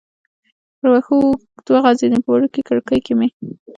[0.77, 3.29] پر وښو اوږد وغځېدم، په وړوکې کړکۍ کې مې.